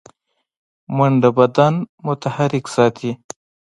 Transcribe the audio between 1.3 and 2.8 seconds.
بدن متحرک